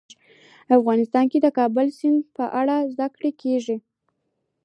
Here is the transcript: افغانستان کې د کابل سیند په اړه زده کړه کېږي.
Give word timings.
افغانستان 0.77 1.25
کې 1.31 1.39
د 1.41 1.47
کابل 1.57 1.87
سیند 1.97 2.19
په 2.35 2.45
اړه 2.59 2.75
زده 2.93 3.07
کړه 3.15 3.29
کېږي. 3.41 3.77